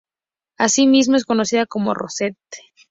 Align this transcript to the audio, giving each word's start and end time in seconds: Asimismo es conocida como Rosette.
Asimismo 0.57 1.15
es 1.15 1.25
conocida 1.25 1.67
como 1.67 1.93
Rosette. 1.93 2.57